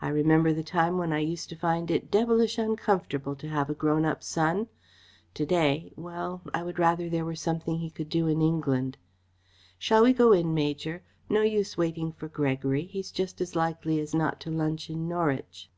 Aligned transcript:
I 0.00 0.08
remember 0.08 0.54
the 0.54 0.62
time 0.64 0.96
when 0.96 1.12
I 1.12 1.18
used 1.18 1.50
to 1.50 1.54
find 1.54 1.90
it 1.90 2.10
devilish 2.10 2.56
uncomfortable 2.56 3.36
to 3.36 3.48
have 3.50 3.68
a 3.68 3.74
grown 3.74 4.06
up 4.06 4.22
son. 4.22 4.68
To 5.34 5.44
day 5.44 5.92
well, 5.96 6.40
I 6.54 6.62
would 6.62 6.78
rather 6.78 7.10
there 7.10 7.26
were 7.26 7.34
something 7.34 7.78
he 7.78 7.90
could 7.90 8.08
do 8.08 8.26
in 8.26 8.40
England. 8.40 8.96
Shall 9.78 10.02
we 10.02 10.14
go 10.14 10.32
in, 10.32 10.54
Major? 10.54 11.02
No 11.28 11.42
use 11.42 11.76
waiting 11.76 12.10
for 12.10 12.26
Gregory. 12.26 12.84
He's 12.86 13.10
just 13.12 13.38
as 13.42 13.54
likely 13.54 14.00
as 14.00 14.14
not 14.14 14.40
to 14.40 14.50
lunch 14.50 14.88
in 14.88 15.06
Norwich." 15.06 15.68